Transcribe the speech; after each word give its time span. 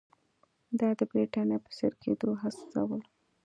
دا 0.79 0.89
د 0.99 1.01
برېټانیا 1.11 1.57
په 1.65 1.69
څېر 1.77 1.93
کېدو 2.01 2.15
ته 2.19 2.29
هڅول. 2.41 3.01